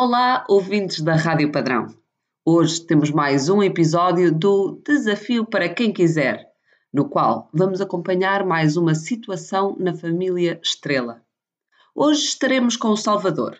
[0.00, 1.92] Olá, ouvintes da Rádio Padrão.
[2.44, 6.46] Hoje temos mais um episódio do Desafio para quem quiser,
[6.94, 11.20] no qual vamos acompanhar mais uma situação na família Estrela.
[11.96, 13.58] Hoje estaremos com o Salvador.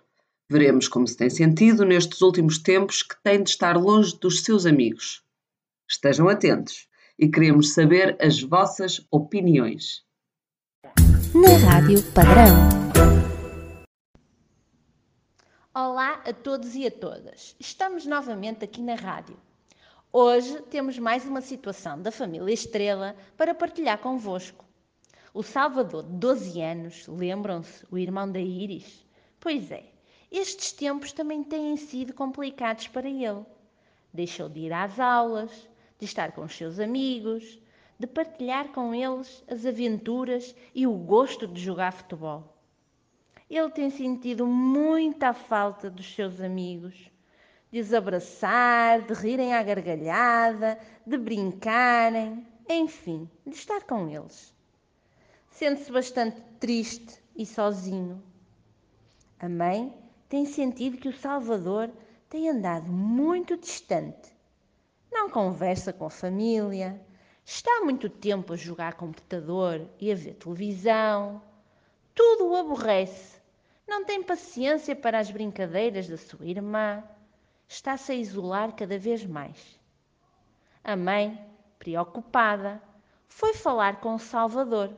[0.49, 4.65] Veremos como se tem sentido nestes últimos tempos que tem de estar longe dos seus
[4.65, 5.25] amigos.
[5.91, 6.87] Estejam atentos
[7.19, 10.05] e queremos saber as vossas opiniões.
[11.35, 13.28] Na Rádio Padrão.
[15.81, 17.55] Olá a todos e a todas.
[17.61, 19.37] Estamos novamente aqui na rádio.
[20.13, 24.65] Hoje temos mais uma situação da família Estrela para partilhar convosco.
[25.33, 29.07] O Salvador, de 12 anos, lembram-se, o irmão da Iris?
[29.39, 29.85] Pois é,
[30.33, 33.47] estes tempos também têm sido complicados para ele.
[34.13, 37.57] Deixou de ir às aulas, de estar com os seus amigos,
[37.97, 42.58] de partilhar com eles as aventuras e o gosto de jogar futebol.
[43.51, 47.11] Ele tem sentido muita falta dos seus amigos,
[47.73, 54.55] de os abraçar, de rirem à gargalhada, de brincarem, enfim, de estar com eles.
[55.51, 58.23] Sente-se bastante triste e sozinho.
[59.41, 59.95] A mãe
[60.29, 61.91] tem sentido que o Salvador
[62.29, 64.37] tem andado muito distante.
[65.11, 67.01] Não conversa com a família,
[67.47, 71.43] está muito tempo a jogar computador e a ver televisão.
[72.15, 73.38] Tudo o aborrece
[73.89, 77.03] não tem paciência para as brincadeiras da sua irmã.
[77.67, 79.81] Está-se a isolar cada vez mais.
[80.85, 81.43] A mãe,
[81.79, 82.83] preocupada,
[83.27, 84.91] foi falar com o Salvador.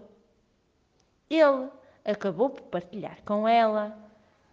[1.29, 1.71] Ele
[2.05, 3.97] acabou por partilhar com ela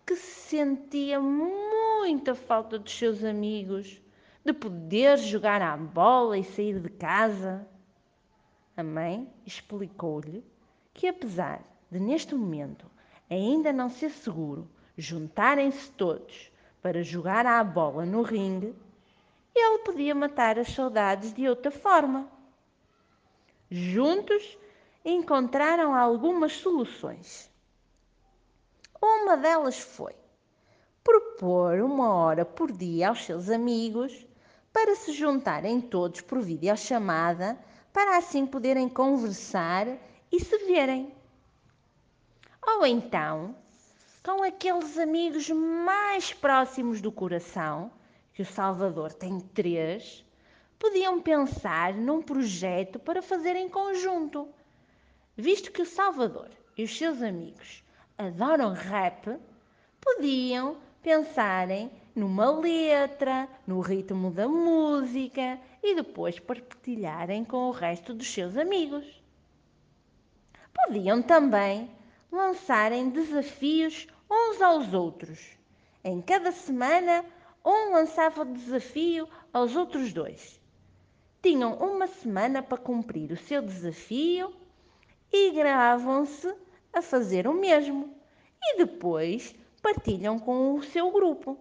[0.05, 3.99] que sentia muita falta dos seus amigos,
[4.45, 7.67] de poder jogar à bola e sair de casa.
[8.77, 10.45] A mãe explicou-lhe
[10.93, 12.89] que, apesar de neste momento
[13.30, 18.75] ainda não ser seguro juntarem-se todos para jogar à bola no ringue,
[19.56, 22.30] ele podia matar as saudades de outra forma.
[23.70, 24.58] Juntos
[25.04, 27.52] encontraram algumas soluções.
[29.02, 30.15] Uma delas foi
[31.04, 34.26] propor uma hora por dia aos seus amigos
[34.73, 37.58] para se juntarem todos por videochamada
[37.94, 39.88] para assim poderem conversar
[40.32, 41.17] e se verem.
[42.70, 43.55] Ou então,
[44.22, 47.89] com aqueles amigos mais próximos do coração,
[48.33, 50.26] que o Salvador tem três,
[50.77, 54.50] podiam pensar num projeto para fazer em conjunto.
[55.36, 57.86] Visto que o Salvador e os seus amigos
[58.17, 59.39] adoram rap,
[60.02, 68.30] podiam pensarem numa letra, no ritmo da música e depois partilharem com o resto dos
[68.30, 69.23] seus amigos.
[70.73, 71.96] Podiam também
[72.32, 75.58] lançarem desafios uns aos outros.
[76.04, 77.26] Em cada semana,
[77.65, 80.60] um lançava desafio aos outros dois.
[81.42, 84.54] Tinham uma semana para cumprir o seu desafio
[85.32, 86.54] e gravam-se
[86.93, 88.15] a fazer o mesmo.
[88.61, 91.58] E depois partilham com o seu grupo.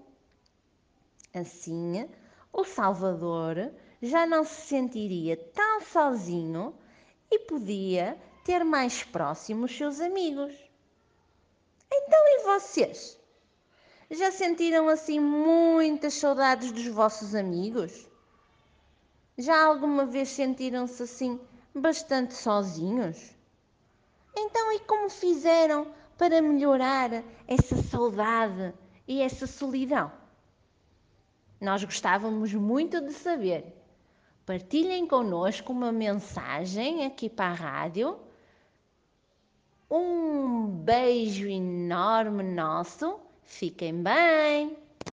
[1.35, 2.09] Assim,
[2.53, 6.75] o Salvador já não se sentiria tão sozinho
[7.31, 8.17] e podia
[8.47, 10.55] ter mais próximos seus amigos.
[11.93, 13.19] Então e vocês?
[14.09, 18.07] Já sentiram assim muitas saudades dos vossos amigos?
[19.37, 21.41] Já alguma vez sentiram-se assim
[21.75, 23.35] bastante sozinhos?
[24.37, 28.73] Então e como fizeram para melhorar essa saudade
[29.09, 30.13] e essa solidão?
[31.61, 33.75] Nós gostávamos muito de saber.
[34.47, 38.25] Partilhem connosco uma mensagem aqui para a rádio
[39.91, 43.21] um beijo enorme nosso.
[43.43, 44.86] Fiquem bem!